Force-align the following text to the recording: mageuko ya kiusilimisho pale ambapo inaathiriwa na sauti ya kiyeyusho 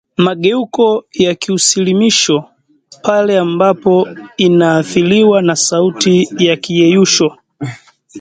mageuko 0.17 1.03
ya 1.17 1.35
kiusilimisho 1.35 2.45
pale 3.01 3.37
ambapo 3.39 4.07
inaathiriwa 4.37 5.41
na 5.41 5.55
sauti 5.55 6.29
ya 6.39 6.57
kiyeyusho 6.57 7.37